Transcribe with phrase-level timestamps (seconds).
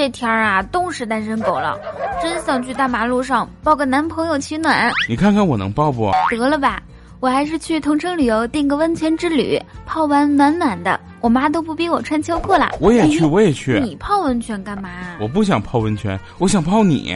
[0.00, 1.78] 这天儿啊，冻死单身狗了，
[2.22, 4.90] 真想去大马路上抱个男朋友取暖。
[5.06, 6.10] 你看看我能抱不？
[6.30, 6.82] 得了吧，
[7.20, 12.70] 我还是去同城旅游订个温泉之旅，泡完暖暖的，我妈都不逼我穿秋裤了。
[12.80, 13.78] 我也去，我也去。
[13.78, 14.88] 你泡温泉干嘛？
[15.20, 17.14] 我不想泡温泉，我想泡你。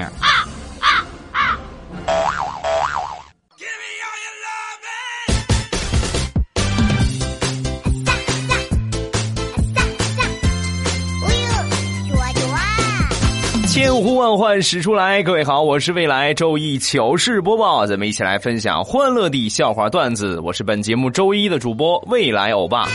[13.95, 20.41] 千呼万唤始出来，各位好，我是未来周一糗事播报，咱们一起来分享欢乐的笑话段子。
[20.41, 22.89] 我是本节目周一的主播未来欧巴。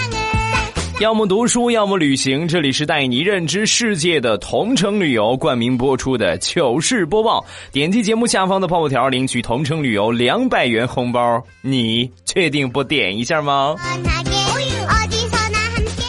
[0.99, 7.45] 要么读书，要么旅行，这里是带你认知世界的同城旅游冠名播出的糗事播报。
[7.71, 11.41] 点击节目下方的泡泡条，领取同城旅游两百元红包。
[11.61, 13.73] 你确定不点一下吗？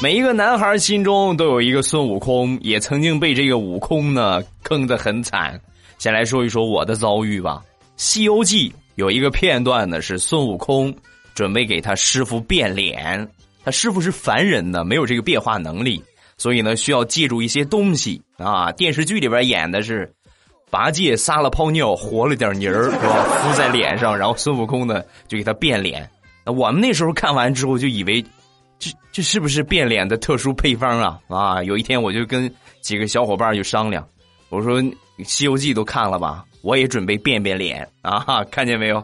[0.02, 5.60] 每一个男孩心中都有一个孙悟空，也曾经被这个悟空呢坑得很惨。
[5.98, 7.60] 先来说一说我的遭遇吧。
[7.96, 10.94] 《西游记》有一个片段呢，是孙悟空
[11.34, 13.28] 准备给他师傅变脸，
[13.64, 16.00] 他师傅是凡人呢，没有这个变化能力，
[16.38, 18.70] 所以呢需要借助一些东西啊。
[18.70, 20.10] 电视剧里边演的是
[20.70, 23.24] 八戒撒了泡尿，和了点泥儿，是吧？
[23.42, 26.08] 敷在脸上，然后孙悟空呢就给他变脸。
[26.46, 28.24] 我们那时候看完之后就以为。
[28.82, 31.20] 这这是不是变脸的特殊配方啊？
[31.28, 31.62] 啊！
[31.62, 34.02] 有一天我就跟几个小伙伴就商量，
[34.50, 34.82] 我说
[35.24, 38.44] 《西游记》都看了吧，我也准备变变脸 啊！
[38.50, 39.02] 看见没有？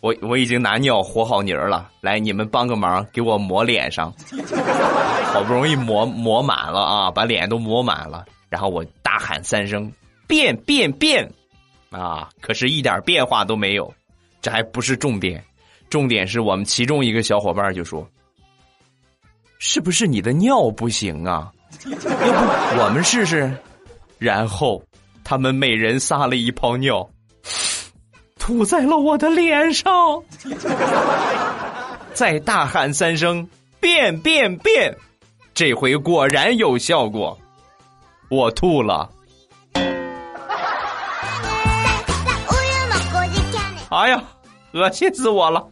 [0.00, 4.12] 我我已经拿尿和好泥儿了，来你们帮个忙，给我抹脸上。
[5.32, 9.90] 好不容易抹抹满了啊，把脸都抹满了，然后我大喊三声
[10.28, 11.26] “变变变”，
[11.90, 12.28] 啊！
[12.40, 13.92] 可是一点变化都没有。
[14.42, 15.42] 这还不是重点，
[15.88, 18.06] 重点是我们其中一个小伙伴就说。
[19.58, 21.50] 是不是你的尿不行啊？
[21.86, 23.50] 要不我们试试？
[24.22, 24.80] 然后
[25.24, 27.04] 他们每人撒了一泡尿，
[28.38, 29.90] 吐在了我的脸上。
[32.14, 33.44] 再大喊三声
[33.80, 34.96] “变变变”，
[35.54, 37.36] 这回果然有效果，
[38.28, 39.10] 我吐了。
[43.90, 44.22] 哎呀，
[44.72, 45.66] 恶心死我了！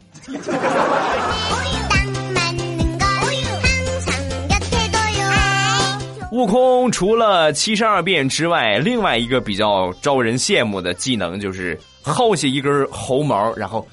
[6.40, 13.86] 悟空除了七十二变之外，另外一个比较招人羡慕的技能就是薅下一根猴毛，然后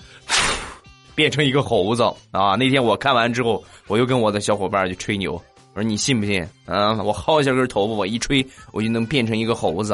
[1.13, 2.55] 变成一个猴子啊！
[2.55, 5.33] 那天我看完之后，我又跟我的小伙伴去吹牛，
[5.73, 6.41] 我说你信不信？
[6.65, 9.93] 啊，我薅下根头发，我一吹，我就能变成一个猴子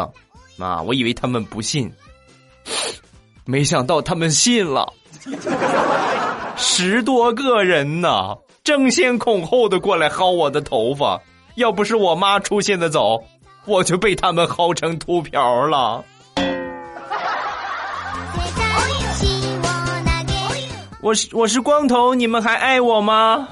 [0.59, 0.80] 啊！
[0.84, 1.91] 我以为他们不信，
[3.46, 4.94] 没想到他们信了，
[6.56, 11.20] 十多个人呢，争先恐后的过来薅我的头发。
[11.56, 13.22] 要不是我妈出现的早，
[13.66, 16.03] 我就被他们薅成秃瓢了。
[21.00, 23.47] 我是我是光头，你们还爱我吗？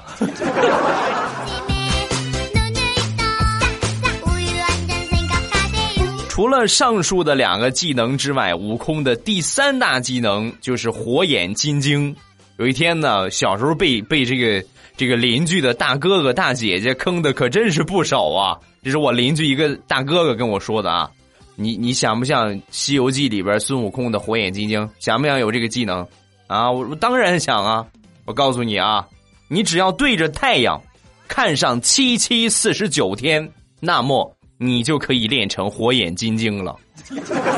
[6.28, 12.16] 除了上述的两个技能之外，悟空的第三大技能就是火眼金睛。
[12.58, 14.66] 有一天呢，小时候被被这个。
[15.02, 18.56] 这个邻居的大哥哥大姐姐坑的可真是不少啊！
[18.84, 21.10] 这是我邻居一个大哥哥跟我说的啊。
[21.56, 24.88] 你你想不想《西游记》里边孙悟空的火眼金睛？
[25.00, 26.08] 想不想有这个技能？
[26.46, 27.84] 啊，我当然想啊！
[28.26, 29.04] 我告诉你啊，
[29.48, 30.80] 你只要对着太阳
[31.28, 36.78] 看上七七四十九天，那么你就可以练成火眼金睛了。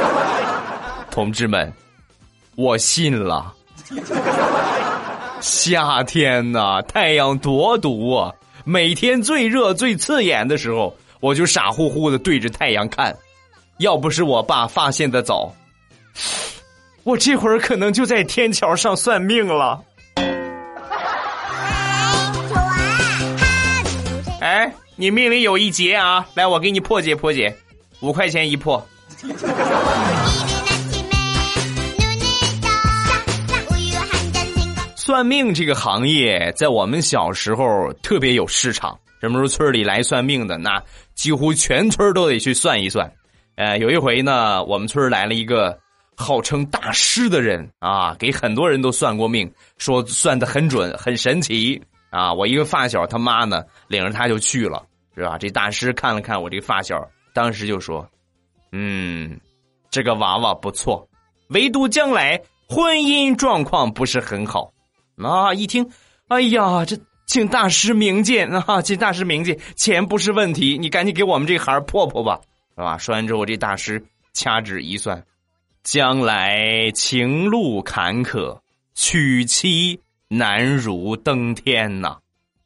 [1.11, 1.69] 同志们，
[2.55, 3.53] 我信了。
[5.43, 8.31] 夏天呐，太阳多毒啊！
[8.63, 13.13] 每天最热最刺眼的时候，我就傻乎乎的对着太阳看。
[13.79, 15.53] 要不是我爸发现的早，
[17.03, 19.83] 我这会儿可能就在天桥上算命了。
[24.39, 26.25] 哎，你命里有一劫啊！
[26.35, 27.53] 来，我给你破解破解，
[27.99, 28.81] 五块钱一破。
[35.13, 38.97] 算命这个行业在我们小时候特别有市场。
[39.21, 40.81] 什么时候村里来算命的，那
[41.13, 43.13] 几乎全村都得去算一算。
[43.53, 45.77] 呃，有一回呢，我们村来了一个
[46.17, 51.79] 号称大师的人啊，给很多人都算过命，说算的很准，很神奇
[52.09, 52.33] 啊。
[52.33, 54.83] 我一个发小他妈呢，领着他就去了，
[55.15, 55.37] 是吧？
[55.37, 56.99] 这大师看了看我这个发小，
[57.35, 58.03] 当时就说
[58.73, 59.39] ：“嗯，
[59.91, 61.07] 这个娃娃不错，
[61.49, 64.72] 唯独将来婚姻状况不是很好。”
[65.17, 65.53] 啊！
[65.53, 65.89] 一听，
[66.27, 68.81] 哎呀，这请大师明鉴啊！
[68.81, 72.39] 请大师明鉴，钱不是问题，你赶紧给我们这孩破破吧。
[72.75, 72.97] 是吧？
[72.97, 75.23] 说完之后，这大师掐指一算，
[75.83, 78.59] 将来情路坎坷，
[78.95, 82.17] 娶妻难如登天呐！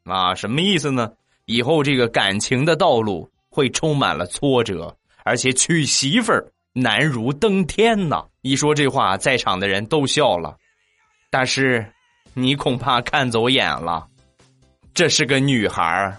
[0.06, 1.12] 啊，什么意思呢？
[1.46, 8.24] 以后这个感情的道路会充满了挫折，而且娶媳妇儿难如登天呐！
[8.42, 10.56] 一说这话，在场的人都笑了。
[11.30, 11.86] 大师，
[12.40, 14.06] 你恐怕看走眼了，
[14.94, 16.16] 这是个女孩儿。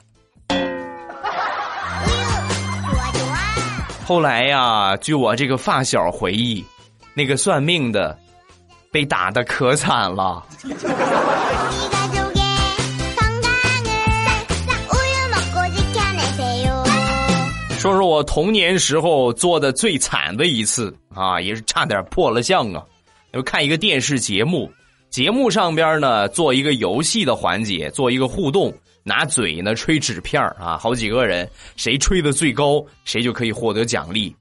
[4.05, 6.65] 后来呀，据我这个发小回忆，
[7.15, 8.19] 那个算命的
[8.91, 10.45] 被打的可惨了。
[17.79, 22.83] 说说我童年时候做的最惨的一次啊，也是差点破了相啊！
[23.33, 24.69] 就看一个电视节目，
[25.11, 28.73] 节目上边呢做一个游戏的环节，做一个互动，
[29.03, 34.35] 拿嘴呢吹纸片啊，好几个人，谁吹的最高，谁就可以获得奖励。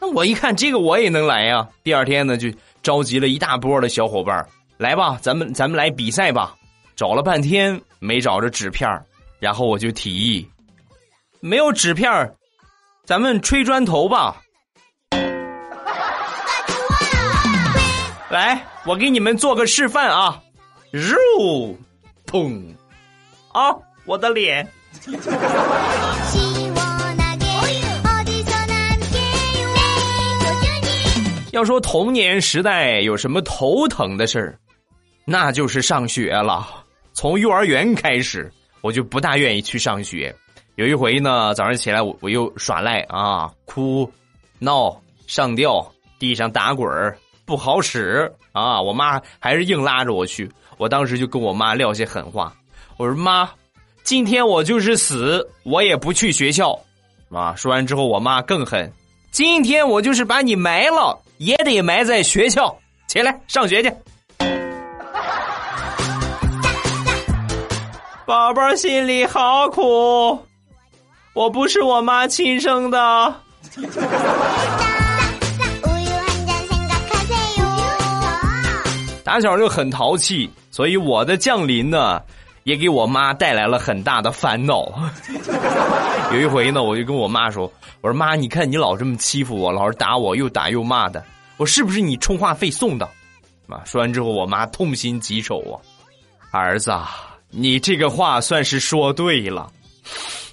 [0.00, 1.66] 那我一看这个我也能来呀！
[1.82, 2.48] 第二天呢就
[2.82, 4.46] 召集了一大波的小伙伴
[4.78, 6.54] 来吧，咱们咱们来比赛吧。
[6.96, 8.86] 找了半天没找着纸片
[9.38, 10.46] 然后我就提议，
[11.40, 12.10] 没有纸片
[13.06, 14.40] 咱们吹砖头吧，
[18.30, 20.40] 来，我给你们做个示范啊！
[20.92, 21.76] 肉，
[22.26, 22.62] 砰，
[23.52, 23.74] 啊，
[24.04, 24.64] 我的脸。
[31.50, 34.56] 要说童年时代有什么头疼的事儿，
[35.24, 36.84] 那就是上学了。
[37.12, 38.48] 从幼儿园开始，
[38.80, 40.32] 我就不大愿意去上学。
[40.76, 44.08] 有一回呢，早上起来我我又耍赖啊，哭、
[44.60, 44.96] 闹、
[45.26, 45.84] 上吊，
[46.20, 47.18] 地上打滚儿，
[47.50, 48.80] 不好使啊！
[48.80, 50.48] 我妈还是硬拉着我去。
[50.76, 52.54] 我当时就跟我妈撂下狠话，
[52.96, 53.50] 我说：“妈，
[54.04, 56.78] 今天我就是死，我也不去学校。”
[57.34, 57.52] 啊！
[57.56, 58.88] 说完之后，我妈更狠
[59.32, 62.72] ：“今天我就是把你埋了，也得埋在学校。
[63.08, 63.92] 起来上学去。
[68.24, 70.38] ”宝宝心里好苦。
[71.34, 73.34] 我不是我妈亲生的，
[79.30, 82.20] 打小就很淘气，所以我的降临呢，
[82.64, 84.92] 也给我妈带来了很大的烦恼。
[86.34, 87.72] 有一回呢，我就跟我妈说
[88.02, 91.24] ：“我说妈，你看你老这么欺负我，老是打我，又打又骂的，
[91.58, 93.08] 我是不是你充话费送的？”
[93.70, 95.78] 啊，说完之后，我妈痛心疾首啊，
[96.50, 96.92] 儿子，
[97.50, 99.70] 你这个话算是说对了。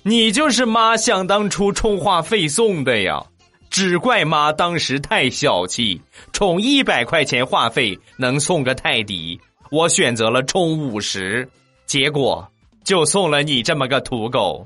[0.04, 3.24] 你就是妈想当初充话费送的呀，
[3.70, 6.02] 只怪妈当时太小气，
[6.34, 11.48] 充一百块钱话费能送个泰迪，我选择了充五十，
[11.86, 12.48] 结果
[12.84, 14.66] 就送了你这么个土狗。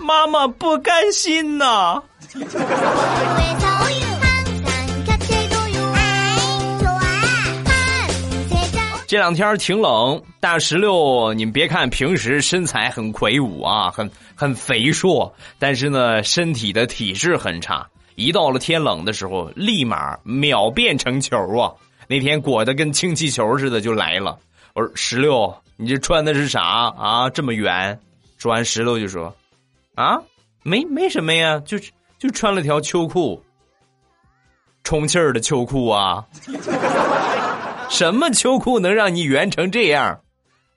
[0.00, 2.02] 妈妈不甘心呐。
[9.08, 17.88] 这两天挺冷，大石榴，你们别看平时身材很魁梧啊，很很肥硕，但是呢，身体的体质很差。
[18.16, 21.72] 一到了天冷的时候，立马秒变成球啊！
[22.06, 24.38] 那天裹得跟氢气球似的就来了。
[24.74, 27.30] 我说石榴，你这穿的是啥啊？
[27.30, 27.98] 这么圆？
[28.36, 29.34] 说完，石榴就说
[29.96, 30.18] ：“啊，
[30.62, 31.78] 没没什么呀，就
[32.18, 33.42] 就穿了条秋裤，
[34.84, 36.26] 充气儿的秋裤啊。
[37.88, 40.20] ”什么秋裤能让你圆成这样？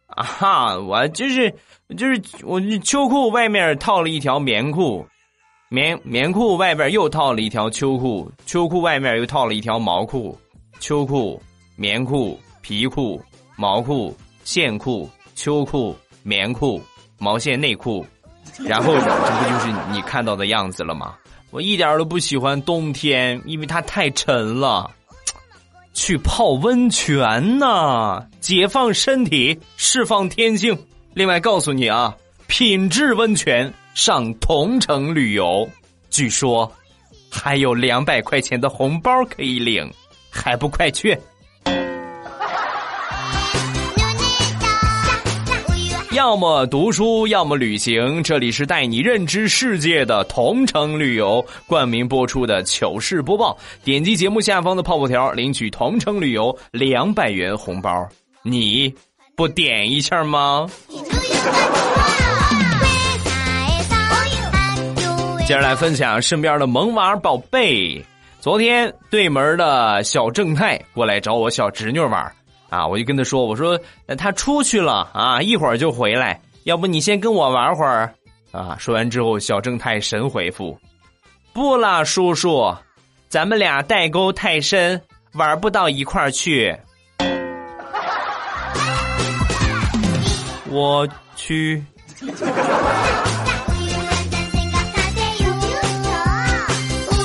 [0.08, 0.77] 啊哈！
[0.77, 1.53] 我就是
[1.98, 5.06] 就是我秋裤外面套了一条棉裤，
[5.70, 10.38] 棉棉裤外边又套了一条秋裤，秋裤外面又套了一条毛裤，
[10.80, 11.41] 秋裤、
[11.77, 13.22] 棉裤、皮裤、
[13.56, 14.13] 毛裤、
[14.44, 16.82] 线裤、秋裤、棉裤、
[17.18, 18.06] 毛线内裤，
[18.65, 21.15] 然后这不就是你看到的样子了吗？
[21.51, 24.91] 我一点都不喜欢冬天，因为它太沉了。
[25.93, 30.77] 去泡温泉呐，解放身体，释放天性。
[31.13, 32.15] 另外告诉你啊，
[32.48, 35.69] 品质温泉上同城旅游，
[36.10, 36.71] 据说
[37.29, 39.91] 还有两百块钱的红包可以领，
[40.29, 41.17] 还不快去！
[46.15, 48.22] 要么读书，要么旅行。
[48.22, 53.58] 这里是带你认知世界的同城旅游冠名播出的糗事播报。
[53.82, 58.06] 点击节目下方的泡泡条，领取同城旅游两百元红包。
[58.44, 58.94] 你
[59.38, 60.68] 不点一下吗？
[65.48, 68.03] 接下来分享身边的萌娃宝贝。
[68.41, 72.36] 昨天对门的小正太过来找我小侄女玩。
[72.72, 72.88] 啊！
[72.88, 73.78] 我就跟他说：“我说
[74.18, 76.40] 他出去了啊，一会儿就回来。
[76.63, 78.12] 要不你先跟我玩会儿。”
[78.51, 78.78] 啊！
[78.80, 80.80] 说完之后，小正太神回复
[81.51, 82.74] ：“不了，叔叔，
[83.28, 85.01] 咱们俩代沟太深，
[85.34, 86.74] 玩不到一块儿去。”
[90.72, 91.84] 我去。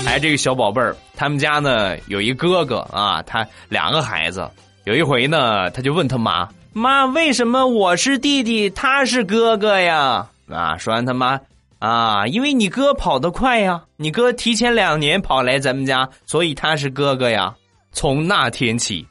[0.06, 4.50] 哎，这个小宝贝儿，他们家呢有一哥哥啊，他两个孩子。
[4.86, 11.40] 有一回呢，他就问他妈：“妈，为什么我是弟弟，他是哥哥呀？”啊，说完他妈
[11.80, 17.52] 啊，因为你哥跑得快呀，你哥提前两年跑来咱们家，所以他是哥哥呀。
[17.90, 19.04] 从那天起，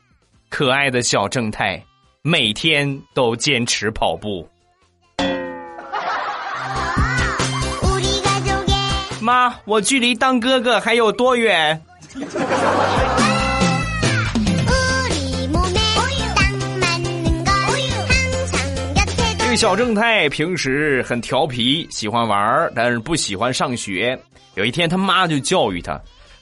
[0.49, 1.83] 可爱的小正太
[2.21, 4.47] 每天都坚持跑步。
[9.19, 11.81] 妈，我距离当哥哥还有多远？
[19.55, 24.19] 小正太平时很调皮，喜欢玩但是不喜欢上学。
[24.55, 25.99] 有一天，他妈就教育他：“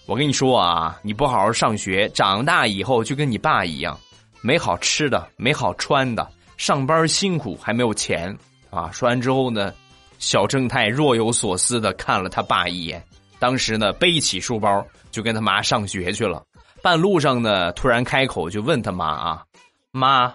[0.08, 3.98] 我跟你说啊，你不好好上学，长大以后就跟你爸一样，
[4.42, 6.28] 没好吃的，没好穿的，
[6.58, 8.36] 上班辛苦，还没有钱
[8.72, 9.74] 啊。”说完之后呢？
[10.18, 13.04] 小正太若有所思的看了他爸一眼，
[13.40, 16.42] 当时呢，背起书包就跟他妈上学去了。
[16.82, 19.44] 半路上呢，突然开口就问他妈啊
[19.92, 20.34] ：“妈，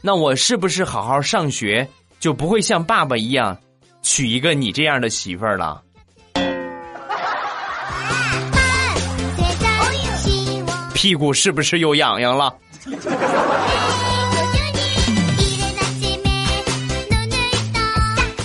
[0.00, 1.86] 那我是不是好好上学，
[2.26, 3.56] 就不会像爸爸一样，
[4.02, 5.80] 娶一个你这样的媳妇儿了？”
[10.92, 12.52] 屁股是不是又痒痒了？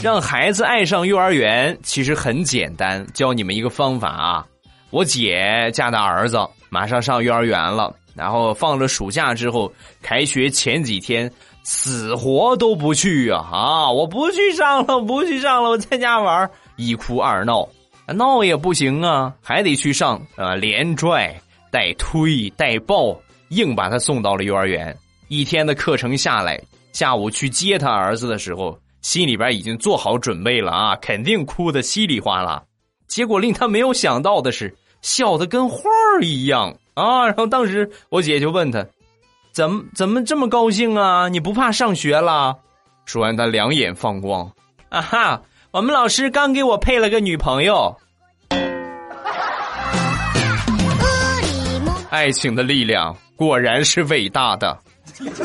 [0.03, 4.45] 让孩子爱上幼儿园其实很简单，教你们一个方法啊！
[4.91, 6.37] 我姐家的儿子
[6.69, 9.73] 马上上幼儿园了，然后放了暑假之后，
[10.03, 11.27] 开学前几天
[11.63, 13.47] 死活都不去啊！
[13.51, 17.67] 啊，我不去上了，不去上了，我在家玩，一哭二闹，
[18.07, 20.55] 闹也不行啊，还得去上啊！
[20.55, 21.33] 连拽
[21.71, 23.15] 带推带抱，
[23.49, 24.95] 硬把他送到了幼儿园。
[25.27, 26.61] 一天的课程下来，
[26.93, 28.77] 下午去接他儿子的时候。
[29.01, 32.61] 心里边已经做好准备了啊，肯定哭得稀里哗啦。
[33.07, 37.25] 结果令他没有想到的是，笑得跟花儿一样啊。
[37.25, 38.85] 然后当时我姐就问他
[39.51, 41.27] ：“怎么怎么这么高兴啊？
[41.27, 42.55] 你不怕上学了？”
[43.05, 44.51] 说完，他两眼放光
[44.89, 45.41] ：“啊哈，
[45.71, 47.95] 我们老师刚给我配了个女朋友。
[52.09, 54.77] ”爱情的力量果然是伟大的。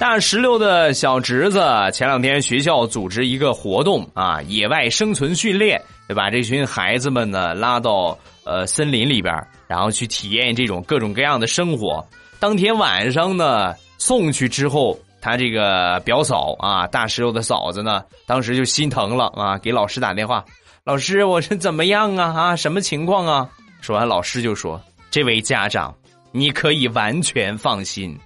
[0.00, 9.34] 大石榴的小侄子前两天学校组织一个活动啊，野外生存训练，就把这群孩子们呢拉到呃森林里边，
[9.66, 12.04] 然后去体验这种各种各样的生活。
[12.38, 20.44] 当天晚上呢送去之后，他这个表嫂啊，大石头的嫂子呢，当时就心疼了啊，给老师打电话
[20.84, 22.32] ：“老师，我是怎么样啊？
[22.36, 23.48] 啊，什么情况啊？”
[23.80, 25.94] 说完，老师就说：“这位家长，
[26.32, 28.18] 你可以完全放心。”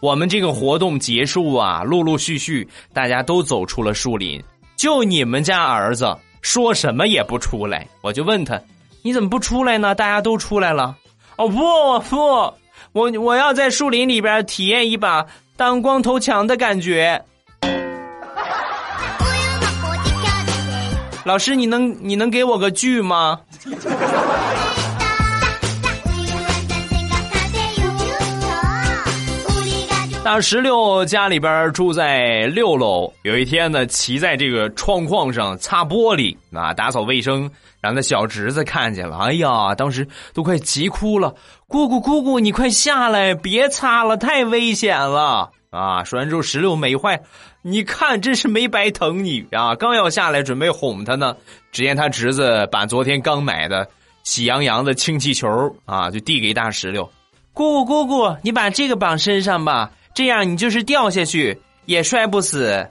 [0.00, 4.42] 我们这个活动结束啊，陆陆续续大家都走出了树林，
[4.76, 7.88] 就你们家儿子说什么也不出来。
[8.02, 8.60] 我就问他，
[9.02, 9.94] 你怎么不出来呢？
[9.94, 10.94] 大家都出来了。
[11.36, 12.54] 哦不不，
[12.92, 17.24] 我我要在树林里边体验一把当光头强的感觉。
[21.24, 23.40] 老师，你能你能给我个剧吗？
[30.24, 37.50] 大石榴家里边住在六楼，有一天呢，骑在这个窗框上擦玻璃啊，打扫卫生，
[37.80, 41.34] 让他小侄子看见了，哎呀，当时都快急哭了。
[41.66, 46.04] 姑姑姑姑，你快下来，别擦了，太危险了啊！
[46.04, 47.20] 说完之后，石榴美坏，
[47.62, 49.74] 你看，真是没白疼你啊！
[49.74, 51.36] 刚要下来准备哄他呢，
[51.72, 53.88] 只见他侄子把昨天刚买的
[54.22, 55.48] 喜羊羊的氢气球
[55.84, 57.10] 啊，就递给大石榴。
[57.52, 59.90] 姑姑姑姑，你把这个绑身上吧。
[60.14, 62.86] 这样你就是掉下去也摔不死。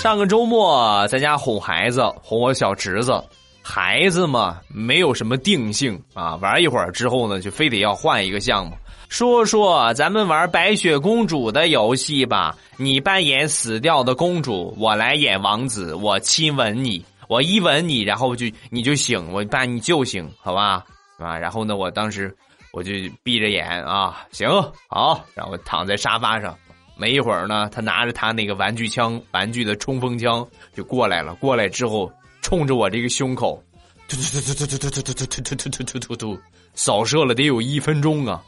[0.00, 3.22] 上个周末在家哄孩子，哄我小侄子。
[3.60, 8.72] 孩子嘛，没有什么定性啊，玩一会儿之后呢，就非得要换一个项目。
[9.08, 17.04] 说说咱们玩白雪公主的游戏吧，你扮演死掉的公主，我来演王子，我亲吻你。
[17.28, 20.84] 我一吻你，然后就你就醒，我把你救醒，好吧？
[21.18, 22.34] 啊，然后呢，我当时
[22.72, 22.92] 我就
[23.22, 24.48] 闭着眼啊，行
[24.88, 26.56] 好，然后躺在沙发上，
[26.96, 33.62] 没一会儿呢，他拿着他那个玩具枪，玩具的冲锋枪就过来了，过来之后冲着我这个胸口，
[34.08, 36.40] 突突突突突突突突突突突突突突突，
[36.74, 38.42] 扫射了得有一分钟啊！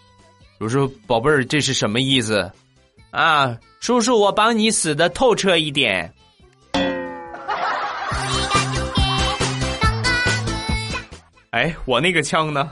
[0.61, 2.51] 我说宝贝儿，这是什么意思？
[3.11, 6.13] 啊，叔叔，我帮你死的透彻一点。
[11.51, 12.71] 哎，我那个枪呢？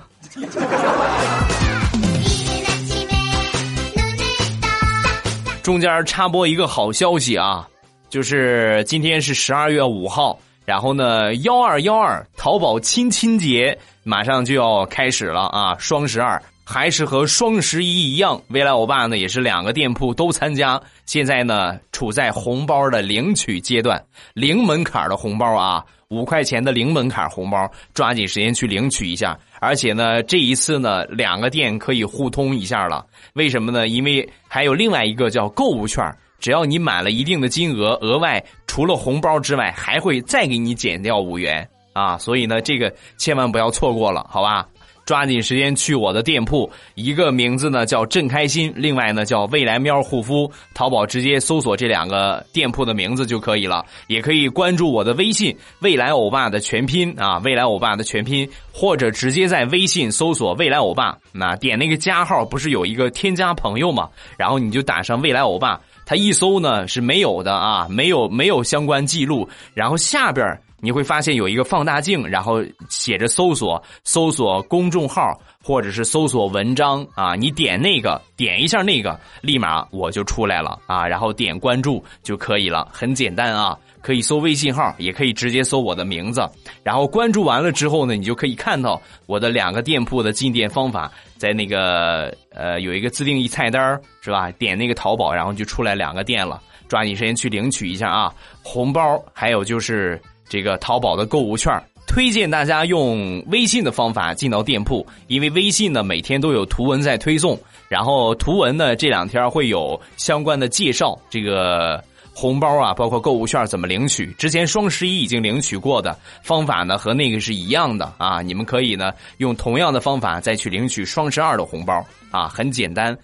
[5.63, 7.67] 中间插播一个好消息啊，
[8.11, 24.05] 就是今天是十二月五号，然后呢，幺二幺二淘宝亲亲节马上就要开始了啊，双十二还是和双十一一样，未来欧巴呢也是两个店铺都参加，现在呢处在红包的领取阶段，
[24.35, 29.37] 零门槛的红包啊，五块钱的零门槛红包，抓紧时间去领取一下。
[29.61, 33.05] 而且呢，这一次呢，两个店可以互通一下了。
[33.35, 33.89] 为什么呢？
[33.89, 36.05] 因为还有另外一个叫购物券，
[36.39, 42.17] 只要你满了一定的金额，额外除了红包之外，还会再给你减掉五元啊。
[42.19, 44.69] 所以呢，这个千万不要错过了，好吧？
[45.07, 50.51] 抓紧时间去我的店铺，一个名字呢叫正开心，另外呢叫未来喵护肤。
[50.75, 64.09] 淘宝直接搜索这两个店铺的名字就可以了，也可以关注我的微信“未来欧巴”的全拼啊，“未来欧巴”的全拼，或者直接在微信搜索“未来欧巴”，那点那个加号，不是有一个添加朋友吗？
[64.37, 70.45] 然后你就打上“未来欧巴”，他一搜呢是没有的啊，没有没有相关记录，然后下边。
[70.81, 86.47] 你会发现有一个放大镜，然后写着搜索，搜索公众号或者是搜索文章啊，你点那个，点一下那个，立马我就出来了啊，然后点关注就可以了，很简单啊，可以搜微信号，也可以直接搜我的名字，
[86.83, 94.51] 然后关注完了之后呢，你就可以看到我的两个店铺的进店方法，在那个呃有一个自定义菜单是吧？
[94.53, 100.21] 点那个淘宝，然后就出来两个店了，抓紧时间去领取一下啊，红包还有就是。
[100.49, 101.73] 这个淘宝的购物券，
[102.07, 123.17] 推荐大家用微信的方法进到店铺，因为微信呢每天都有图文在推送，然后图文呢这两天会有相关的介绍，这个红包啊，包括购物券怎么领取，之前双十一已经领取过的方法呢和那个是一样的啊，你们可以呢用同样的方法再去领取双十二的红包啊，很简单。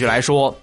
[0.00, 0.56] 就来说，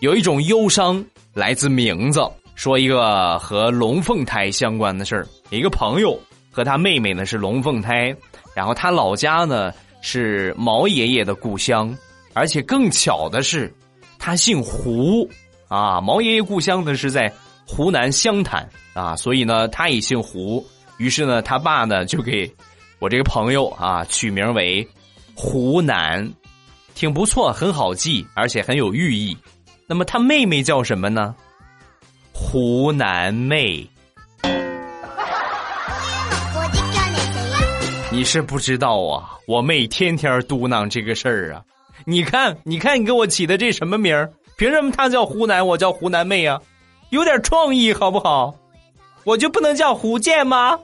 [0.00, 2.20] 有一种忧伤来自名字。
[2.56, 5.26] 说一个和龙凤胎相关的事儿。
[5.50, 6.18] 一个朋友
[6.50, 8.14] 和他妹妹呢是龙凤胎，
[8.52, 11.96] 然后他老家呢是毛爷爷的故乡，
[12.32, 13.72] 而且更巧的是，
[14.18, 15.28] 他姓胡
[15.68, 16.00] 啊。
[16.00, 17.32] 毛爷爷故乡呢是在
[17.66, 20.64] 湖南湘潭啊，所以呢他也姓胡。
[20.98, 22.48] 于是呢，他爸呢就给
[22.98, 24.86] 我这个朋友啊取名为
[25.34, 26.28] 湖南。
[26.94, 29.36] 挺不错，很好记，而且很有寓意。
[29.86, 31.34] 那么他妹妹叫什么呢？
[32.32, 33.86] 湖南妹。
[38.10, 41.62] 你是不知道啊，我妹天天嘟囔这个事儿啊。
[42.04, 44.30] 你看，你看，你给我起的这什么名儿？
[44.56, 46.60] 凭什么她叫湖南，我叫湖南妹啊？
[47.10, 48.54] 有点创意好不好？
[49.24, 50.78] 我就不能叫胡建吗？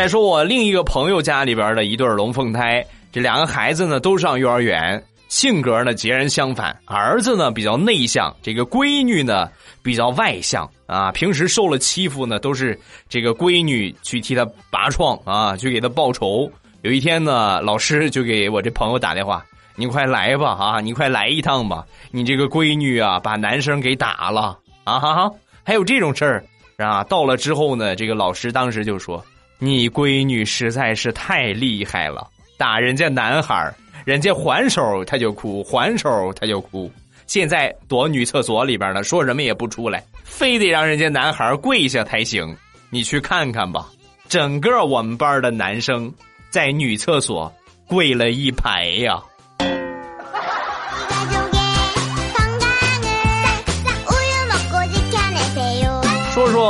[0.00, 2.82] 再说我另一个朋友家里边的一对龙凤胎，
[3.12, 6.74] 这两个孩子呢都上幼儿园，性格呢截然相反。
[6.86, 9.50] 儿子呢比较内向，这个闺女呢
[9.82, 11.12] 比较外向啊。
[11.12, 16.50] 平时受了欺负呢，都是这个闺女去替他拔创啊，去给他报仇。
[16.80, 19.44] 有一天呢，老师就给我这朋友打电话
[19.76, 24.98] ：“你快来吧，啊，你快来一趟吧，你这个闺女啊把男生给打了啊！
[24.98, 25.30] 哈哈，
[25.62, 26.42] 还有这种事儿
[26.78, 27.04] 啊！
[27.04, 29.22] 到了之后呢，这个老师当时就说。”
[29.62, 33.72] 你闺女实在是太厉害了，打人家男孩
[34.06, 36.90] 人家还手他就哭，还手他就哭。
[37.26, 42.56] 现在躲女厕所里边了，说什么也不出来，非得让人家男孩跪下才行。
[42.88, 43.86] 你去看看吧，
[44.28, 46.12] 整个我们班的男生
[46.48, 47.52] 在女厕所
[47.86, 49.22] 跪了一排呀。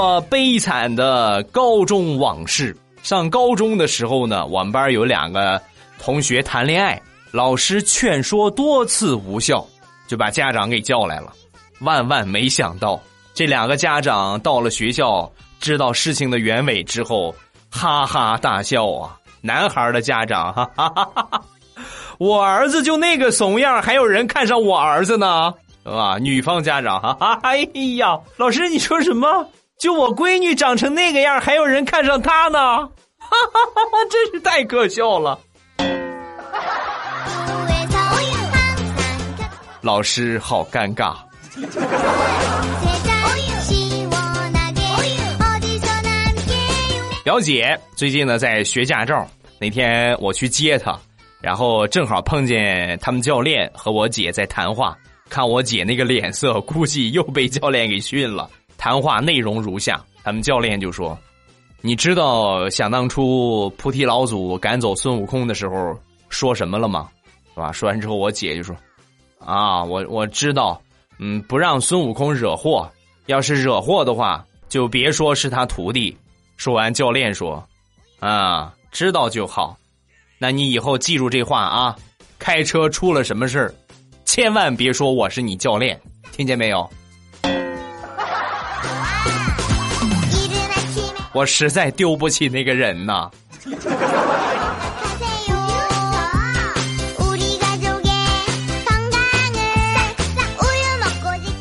[0.01, 2.75] 说悲惨的高中往事。
[3.03, 5.61] 上高中的时候呢，我们班有两个
[6.03, 6.99] 同学谈恋爱，
[7.33, 9.63] 老师劝说多次无效，
[10.07, 11.31] 就把家长给叫来了。
[11.81, 12.99] 万万没想到，
[13.35, 17.35] 这两个家长到了学校，知道事情的原委之后，
[17.71, 19.19] 哈哈大笑啊！
[19.43, 21.43] 男孩的家长，哈哈哈哈
[22.17, 25.53] 我儿子就那个怂样，还有人看上我儿子呢，
[25.85, 26.17] 是吧？
[26.19, 29.47] 女方家长，哈哈，哎呀，老师你说什么？
[29.81, 32.87] 就我闺女长成那个样，还有人看上她呢？
[34.11, 35.41] 真是太可笑了。
[39.81, 41.15] 老师好尴尬。
[47.25, 49.27] 表姐最近呢在学驾照，
[49.59, 50.95] 那天我去接她，
[51.41, 54.95] 然后正好碰见他们教练和我姐在谈话，
[55.31, 58.51] 看我姐那个脸色，估计又被教练给训了。
[58.81, 61.17] 谈话内容如下：他们教练就说
[61.83, 65.95] ：“你知道想当初菩提老祖赶走孙悟空的时候
[66.31, 67.11] 说什么了吗？
[67.53, 68.75] 是吧？”说完之后，我姐就说
[69.39, 70.81] ：“啊，我我知道，
[71.19, 72.91] 嗯，不让孙悟空惹祸，
[73.27, 76.17] 要是惹祸的话，就别说是他徒弟。”
[76.57, 77.63] 说完，教练说
[78.19, 79.77] ：“啊，知道就好。
[80.39, 81.95] 那你以后记住这话啊，
[82.39, 83.75] 开车出了什么事儿，
[84.25, 86.01] 千万别说我是你教练，
[86.33, 86.91] 听见没有？”
[91.33, 93.31] 我实在丢不起那个人呐。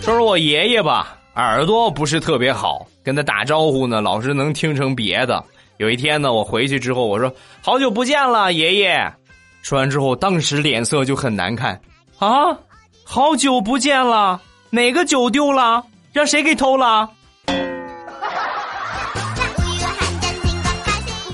[0.02, 2.88] 说说我爷爷吧，耳朵不是特别好。
[3.04, 5.44] 跟他打招呼呢，老是能听成别的。
[5.78, 9.14] 有一天呢，我回去之后，我说：“好久不见了，爷爷。”
[9.62, 11.80] 说完之后，当时脸色就很难看。
[12.18, 12.58] 啊，
[13.04, 15.84] 好久不见了，哪个酒丢了？
[16.12, 17.10] 让谁给偷了？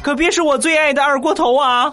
[0.06, 1.92] 可别是我最爱的二锅头啊！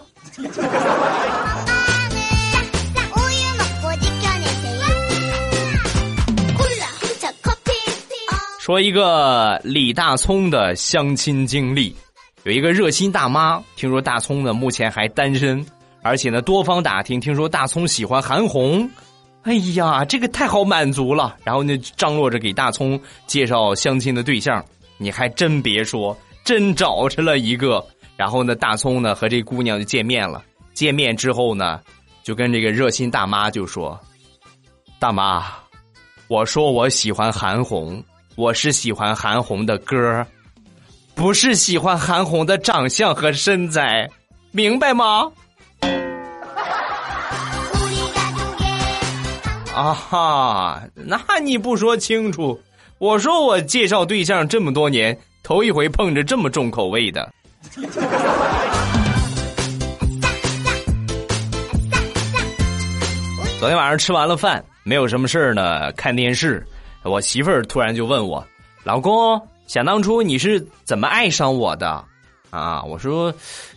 [8.60, 11.96] 说一个李大聪的相亲经历，
[12.42, 15.64] 有一个热心大妈，听说大聪呢目前还单身，
[16.02, 18.86] 而且呢多方打听，听说大聪喜欢韩红，
[19.44, 21.34] 哎呀，这个太好满足了。
[21.44, 24.62] 然后呢张罗着给大聪介绍相亲的对象，
[24.98, 27.82] 你还真别说，真找着了一个。
[28.16, 30.42] 然后呢大葱呢和这姑娘就见面了，
[30.74, 31.80] 见面之后呢，
[32.22, 33.98] 就跟这个热心大妈就说
[34.98, 35.44] ：“大妈，
[36.28, 38.02] 我说我喜欢韩红。”
[38.34, 40.26] 我是喜欢韩红的歌，
[41.14, 44.08] 不是喜欢韩红的长相和身材，
[44.52, 45.30] 明白吗？
[49.74, 52.58] 啊哈，那你不说清楚，
[52.96, 57.30] 我说我介绍对象这么多年，头一回碰着这么重口味的。
[63.58, 66.64] 昨天晚上吃完了饭，没有什么事儿呢，看电视。
[67.04, 68.44] 我媳妇儿突然就问我
[68.84, 72.04] ：“老公，想当初你是怎么爱上我的？”
[72.50, 73.32] 啊，我说：“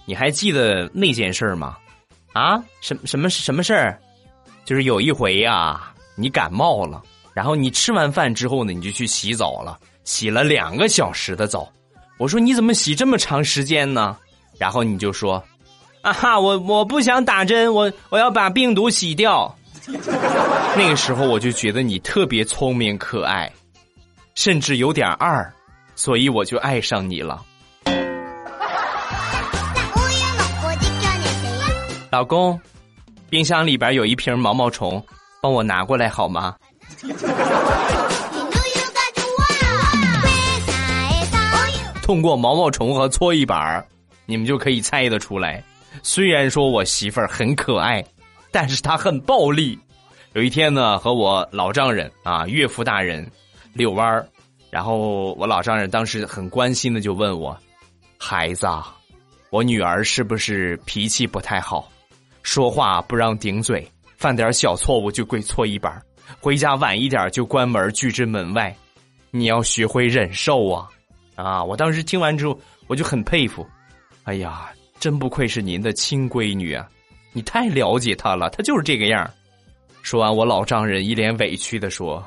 [0.06, 1.78] 你还记得那件事吗？”
[2.34, 4.00] 啊，什什么什么事儿？
[4.66, 7.02] 就是有一回呀，你感冒了，
[7.34, 11.72] 然后你吃完饭之后呢，你就去洗澡了，洗了两个小时的澡。
[12.18, 14.16] 我说：“你怎么洗这么长时间呢？”
[14.58, 15.44] 然后你就说
[16.02, 19.54] ：“啊哈，我我不想打针，我我要把病毒洗掉。
[20.78, 23.52] ”那个时候我就觉得你特别聪明可爱，
[24.34, 25.52] 甚至有点二，
[25.96, 27.44] 所以我就爱上你了。
[32.12, 32.60] 老公，
[33.30, 35.06] 冰箱里边有一瓶毛毛虫，
[35.42, 36.56] 帮我拿过来好吗？
[42.06, 43.84] 通过毛毛虫和搓衣板
[44.28, 45.64] 你们就可以猜得出来。
[46.04, 48.06] 虽然说我媳妇儿很可爱。
[48.52, 49.78] 但是她很暴力。
[50.34, 53.30] 有一天呢，和我老丈人啊，岳父大人
[53.74, 54.26] 遛弯儿，
[54.70, 57.58] 然后我老丈人当时很关心的就问我
[58.18, 58.66] ：“孩子，
[59.50, 61.92] 我女儿是不是脾气不太好？
[62.44, 66.02] 说话不让顶嘴，犯点小错误就跪搓衣板，
[66.40, 68.74] 回家晚一点就关门拒之门外。
[69.32, 70.88] 你要学会忍受啊！”
[71.36, 73.68] 啊，我当时听完之后，我就很佩服。
[74.24, 74.70] 哎呀，
[75.00, 76.88] 真不愧是您的亲闺女啊！
[77.34, 79.30] 你太了解她了，她就是这个样
[80.02, 82.24] 说完，我老丈人一脸委屈的说：“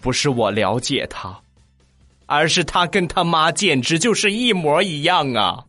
[0.00, 1.36] 不是我了解他，
[2.26, 5.64] 而是他跟他妈简直就是一模一样啊！”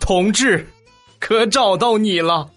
[0.00, 0.66] 同志，
[1.18, 2.50] 可找到你了。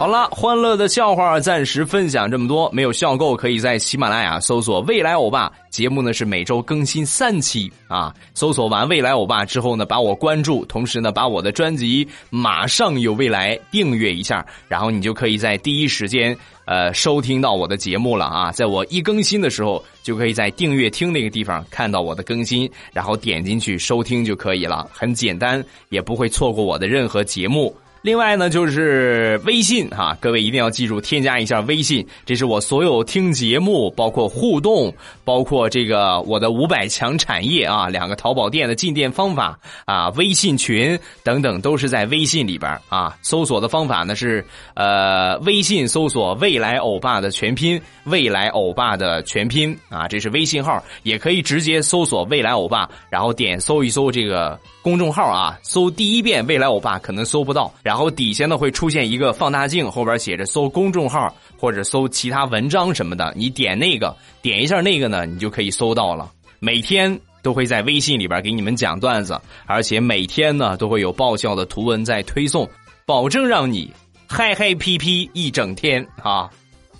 [0.00, 8.10] 好了，欢乐的笑话暂时分享这么多，没有笑够可以在喜马拉雅搜索“未来欧巴”节目呢，是每周更新三期啊。
[8.32, 16.34] 搜索完“未来欧巴”之后呢，把我关注，同时呢，把我的专辑《马上有未来》订阅一下，然后你就可以在第一时间
[16.64, 18.50] 呃收听到我的节目了啊。
[18.52, 27.76] 在我一更新的时候，就可以在订阅听那个地方看到我的更新，然后点进去收听就可以了，很简单，也不会错过我的任何节目。
[28.02, 34.90] 另外呢，就是微信哈，各位一定要记住添加一下微信，这是我所有听节目、包括互动、
[35.22, 43.14] 包括这个我的五百强产业啊，两个淘宝店的进店方法啊，微信群等等都是在微信里边啊。
[43.20, 57.70] 搜索的方法呢是呃，微信搜索“未来欧巴”的全拼，“未来欧巴”的全拼啊，这是微信号，也可以直接搜索“未来欧巴”，然后点搜一搜这个公众号啊，搜第一遍“未来欧巴”可能搜不到。
[57.96, 66.30] 后底下呢会出现一个放大镜，后边写着“搜公众号”或者搜其他文章什么的，你点那个，点一下那个呢，你就可以搜到了。
[66.58, 72.68] 每天都会在微信里边给你们讲段子，而且每天呢都会有爆笑的图文在推送，
[73.06, 73.90] 保证让你
[74.28, 76.50] 嗨嗨皮皮一整天啊！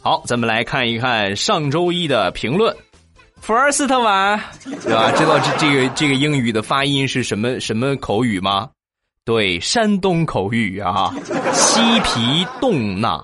[0.01, 2.75] 好，咱们来看一看上周一的评论
[3.45, 4.51] ，First 对吧？
[4.65, 8.71] 知道这这个这个英语的发音是什么什么口语吗？
[9.25, 11.15] 对，山东口语啊，
[11.53, 13.23] 西皮冻呐，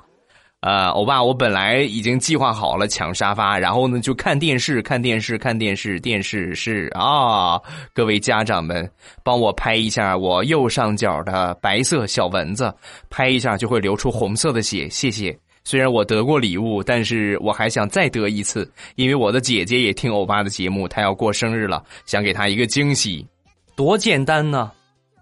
[0.61, 7.61] 呃，欧巴，我本来已经计划好了抢沙发，然后呢就看电视，看电视，看电视，电视是啊，
[7.93, 8.89] 各位家长们，
[9.25, 12.73] 帮我拍一下我右上角的白色小蚊子，
[13.11, 15.37] 拍一下就会流出红色的血，谢谢。
[15.65, 23.27] 虽然我得过礼物，但是我还想再得一次，因为我的姐姐也听欧巴的节目，她要过生日了，想给她一个惊喜，
[23.75, 24.71] 多简单呢。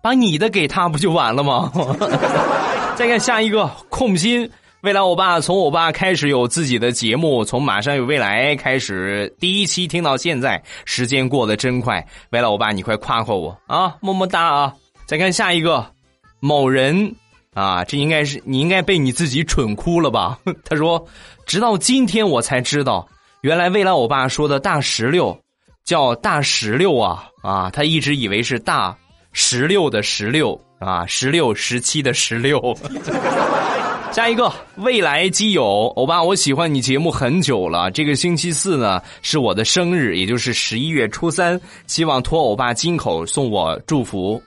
[0.04, 1.72] 把你的给他不就完了吗？
[2.94, 4.46] 再看下一个空心
[4.82, 12.06] 未来欧巴，从欧巴开始有自己的节目，从马上有未来开始第一期听到现在，时间过得真快。
[12.28, 14.74] 未来欧巴，你快夸夸我啊，么么哒啊！
[15.06, 15.86] 再看下一个
[16.38, 17.14] 某人
[17.54, 20.38] 啊，这应该是你应该被你自己蠢哭了吧？
[20.68, 21.02] 他说，
[21.46, 23.08] 直到今天我才知道，
[23.40, 25.34] 原来未来欧巴说的大石榴
[25.82, 28.94] 叫大石榴啊啊，他一直以为是大。
[29.34, 32.74] 十六的十六啊，十六十七的十六。
[34.12, 37.90] 下一个未来基友欧巴，我喜欢你节目很久了。
[37.90, 44.40] 这个星期四呢是我的生日，也就是十一月初三，希望托欧巴金口送我祝福。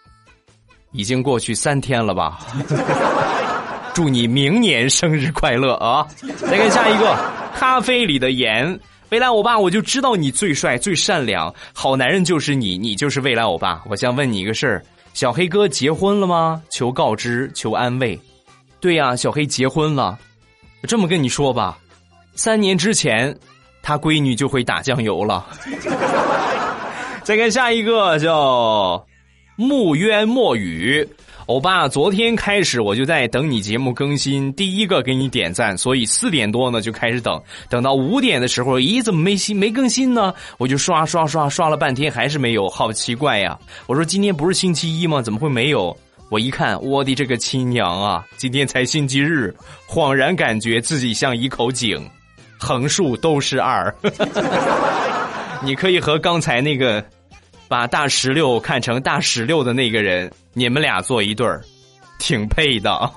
[0.93, 2.39] 已经过去三天了吧？
[3.93, 6.07] 祝你明年生日快乐啊！
[6.37, 7.17] 再看下一个
[7.53, 8.79] 咖啡里的盐。
[9.09, 13.81] 未来欧巴，我就知道你最帅、最善良，好男人就是你，你就是未来欧巴。
[13.89, 16.61] 我想问你一个事儿：小黑哥结婚了吗？
[16.69, 18.19] 求告知，求安慰。
[18.81, 20.19] 对呀，小黑结婚了。
[20.83, 21.77] 这么跟你说吧，
[22.35, 23.33] 三年之前，
[23.81, 25.45] 他闺女就会打酱油了。
[27.23, 29.05] 再看下一个，叫
[29.55, 31.07] 木渊墨雨。
[31.47, 40.33] 欧巴，昨天开始我就在等你节目更新，第一个给你点赞，所以四点多呢就开始等，等到五点的时候，咦，怎么没新没更新呢？
[40.57, 43.57] 我就刷刷刷刷了半天，还是没有，好奇怪呀！
[43.87, 45.21] 我说今天不是星期一吗？
[45.21, 45.95] 怎么会没有？
[46.29, 49.55] 我一看，我的这个亲娘啊，今天才星期日，
[49.87, 52.05] 恍然感觉自己像一口井，
[52.59, 53.95] 横竖都是二。
[55.63, 57.01] 你可以和刚才那个。
[57.67, 61.61] 把大石榴看成大石榴的那个人，你们俩做一对儿，
[62.19, 63.11] 挺配的。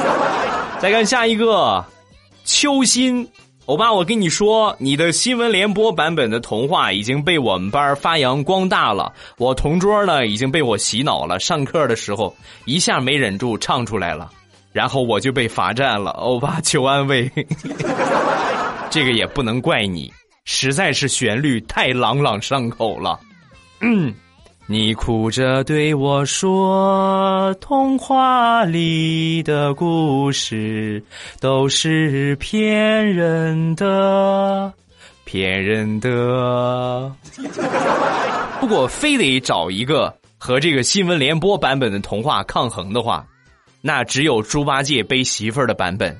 [0.78, 1.84] 再看下一个，
[2.44, 3.28] 秋心，
[3.66, 9.12] 欧巴，我跟你说，你的新闻联播版本的童话已经被我们班发扬光大了。
[9.38, 14.30] 我同桌呢已经被我洗脑了，上课的时候一下没忍住唱出来了，
[14.72, 16.10] 然后我就被罚站了。
[16.12, 17.30] 欧巴求安慰，
[18.88, 20.12] 这个也不能怪你，
[20.44, 23.18] 实在是旋律太朗朗上口了。
[23.80, 24.12] 嗯，
[24.66, 31.02] 你哭着对我说：“童话里的故事
[31.40, 34.72] 都是骗人的，
[35.24, 37.12] 骗人的。
[38.60, 43.24] ”不过，非得找一个和这个新闻联播版本的童话抗衡的话，
[43.80, 46.14] 那只有猪八戒背媳妇儿的版本。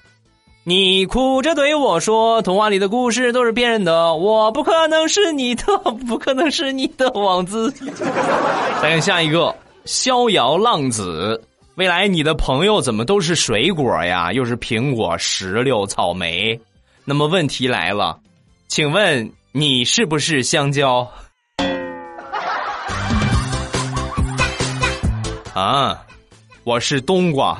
[0.68, 5.64] 你哭着对我说：“童话里的故事都是骗人的，我不可能是你的，
[6.06, 7.72] 不可能是你的王子。
[8.82, 11.42] ”再看下一个，逍遥浪子。
[11.76, 14.30] 未来你的朋友怎么都是水果呀？
[14.30, 16.60] 又是苹果、石榴、草莓。
[17.06, 18.18] 那么问题来了，
[18.68, 21.08] 请问你是不是香蕉？
[25.56, 25.98] 啊，
[26.62, 27.58] 我是冬瓜。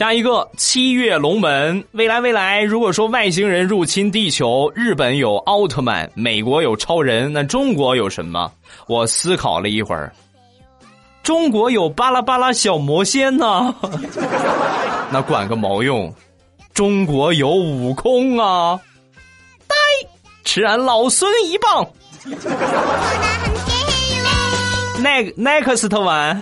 [0.00, 2.62] 下一个七月龙门，未来未来。
[2.62, 8.50] 如果说外星人入侵地球，日本有奥特曼，美国有超人，那中国有什么？
[8.88, 10.10] 我思考了一会儿，
[11.22, 13.74] 中国有巴拉巴拉小魔仙呢。
[15.12, 16.10] 那管个毛用？
[16.72, 18.80] 中国有悟空啊！
[19.68, 19.76] 呆，
[20.44, 21.86] 吃俺老孙一棒
[25.02, 26.40] ！next next one，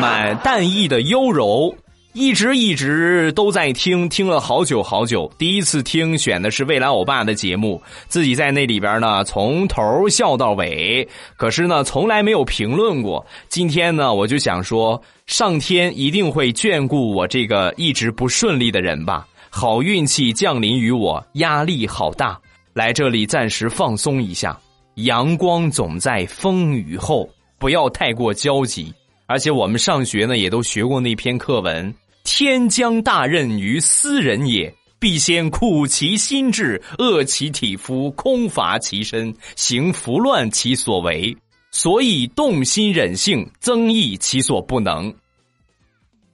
[0.00, 1.72] 满淡意的优柔。
[2.14, 5.32] 一直一直都在听，听了好久好久。
[5.38, 11.08] 第一次听选的是未来欧巴的节目，自己在那里边呢，从头笑到尾。
[11.36, 13.24] 可是呢，从来没有评论过。
[13.48, 19.26] 今天呢，我就想说，上天一定会眷顾我这个一直不顺利的人吧。
[19.48, 22.38] 好运气降临于我，压力好大，
[22.74, 24.58] 来这里暂时放松一下。
[24.96, 27.26] 阳光总在风雨后，
[27.58, 28.92] 不要太过焦急。
[29.26, 31.94] 而且我们上学呢，也都学过那篇课文。
[32.24, 41.36] 天将大任于斯人也，必先苦其心志，饿其体肤，空乏其身，行拂乱其所为，
[41.70, 45.12] 所以动心忍性，增益其所不能。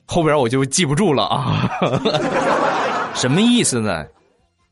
[0.05, 1.71] 后边我就记不住了啊，
[3.15, 4.07] 什么意思呢？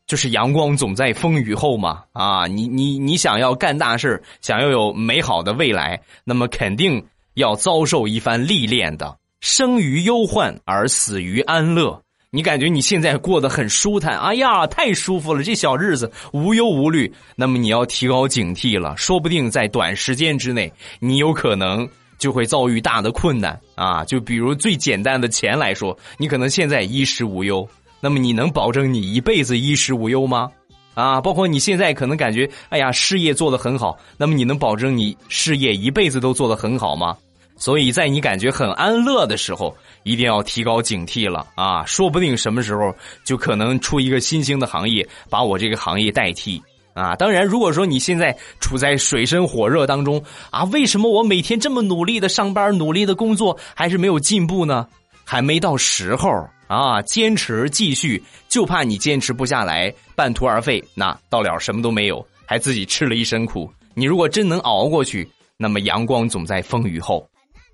[0.05, 2.03] 就是阳光总在风雨后嘛。
[2.13, 9.17] 啊，你你你想要干大事想要有美好的未来，那么肯定要遭受一番历练的。
[9.39, 17.11] 生于忧患而死于安乐，你感觉你现在过得很舒坦，哎呀，太舒服了，这小日子无忧无虑。
[17.35, 24.03] 那么你要提高警惕了，说不定在短时间之内，你有可能就会遭遇大的困难啊！
[24.05, 27.67] 就比如最简单的钱来说，你可能现在衣食无忧，
[28.01, 30.49] 那么你能保证你一辈子衣食无忧吗？
[30.95, 37.15] 啊，包括你现在可能感觉，哎呀，事业做得很好，那么你能保证你事业一辈子都做得很好吗？
[37.57, 41.83] 所以在你感觉很安乐的时候，一定要提高警惕了啊！
[41.85, 42.93] 说不定什么时候
[43.25, 46.61] 就可能出一个新兴的行业，把我这个行业代替
[46.93, 47.15] 啊！
[47.15, 54.87] 当然，如果说你现在处在水深火热当中啊，为什么我每天这么努力的上班、努力的工作，还是没有进步呢？
[55.25, 56.29] 还没到时候
[56.67, 57.01] 啊！
[57.01, 63.69] 坚持继续，就怕你坚持不下来，半途而废，那到了什么都没有，还自己吃了一身苦。
[63.95, 67.27] 你如果真能熬过去，那么阳光总在风雨后。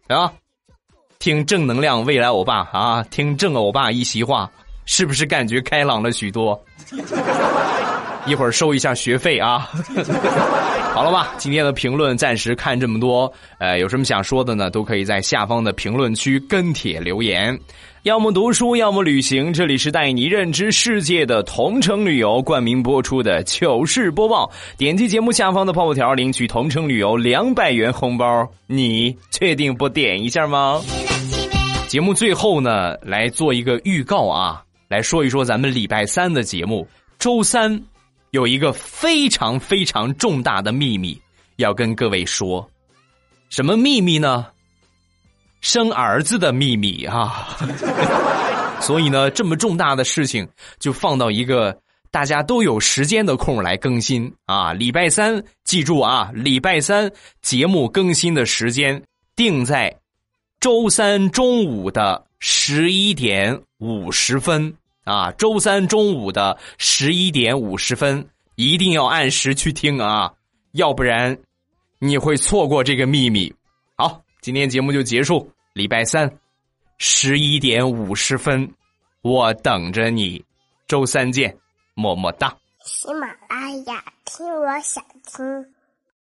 [0.08, 0.32] 啊，
[1.18, 4.52] 听正能量未来欧巴啊，听正欧巴一席话，
[4.86, 6.62] 是不是感觉开朗了许多？
[8.26, 9.70] 一会儿收一下学费啊。
[10.94, 13.32] 好了吧，今天的评论暂时看这么多。
[13.58, 14.70] 呃，有什么想说的呢？
[14.70, 17.60] 都可以在下方的评论区跟帖留言。
[18.04, 19.52] 要么读书，要么旅行。
[19.52, 24.52] 这里是带你认知世界的同城旅游冠名播出的糗事播报。
[24.78, 28.48] 点击节目下方的泡泡条，领取同城旅游两百元红包。
[28.68, 30.82] 你确定不点一下吗？
[31.88, 36.86] 节目最后呢，来做一个预告啊，来说一说咱们礼拜三的节目。
[37.20, 37.82] 周三
[38.34, 41.16] 有一个非常非常重大的秘密
[41.58, 42.68] 要跟各位说，
[43.50, 44.48] 什么秘密呢？
[45.62, 47.56] 生儿子的秘密啊，
[48.82, 54.74] 所以呢，这么重大的事情就放到一个大家都有时间的空来更新啊。
[54.74, 57.12] 礼拜三，记住啊，礼拜三
[57.44, 59.00] 节目更新的时间
[59.36, 59.96] 定在
[60.60, 65.32] 周三中午的十一点五十分啊。
[65.34, 70.34] 周三中午的十一点五十分，一定要按时去听啊，
[70.74, 71.38] 要不然
[72.00, 73.54] 你会错过这个秘密。
[73.96, 74.22] 好。
[74.42, 76.30] 今天节目就结束，礼拜三
[76.98, 78.70] 十一点五十分，
[79.22, 80.44] 我等着你，
[80.86, 81.58] 周三见，
[81.96, 82.54] 么么哒。
[82.84, 85.66] 喜马拉雅，听我想听。